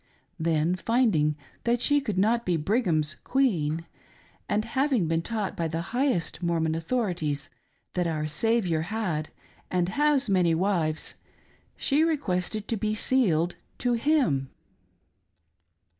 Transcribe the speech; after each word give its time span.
Then 0.39 0.75
finding 0.75 1.35
that 1.63 1.79
she 1.79 2.01
could 2.01 2.17
not 2.17 2.43
be 2.43 2.57
Brigham's 2.57 3.13
"queen," 3.23 3.85
and 4.49 4.65
having 4.65 5.07
been 5.07 5.21
taught 5.21 5.55
by 5.55 5.67
the 5.67 5.81
highest 5.93 6.41
Mormon 6.41 6.73
Authorities 6.73 7.51
that 7.93 8.07
our 8.07 8.25
Saviour 8.25 8.81
had, 8.81 9.29
and 9.69 9.89
has, 9.89 10.27
many 10.27 10.55
wives, 10.55 11.13
she 11.77 12.03
requested 12.03 12.67
to 12.67 12.77
be" 12.77 12.95
sealed" 13.15 13.57
to 13.77 13.93
Him 13.93 14.49